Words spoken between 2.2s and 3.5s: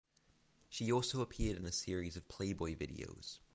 Playboy videos.